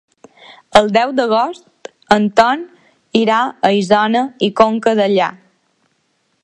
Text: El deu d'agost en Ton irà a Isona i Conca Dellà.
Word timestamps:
El 0.79 0.87
deu 0.95 1.11
d'agost 1.19 1.91
en 2.15 2.25
Ton 2.41 2.65
irà 3.21 3.43
a 3.69 3.73
Isona 3.83 4.27
i 4.49 4.53
Conca 4.63 4.97
Dellà. 5.03 5.31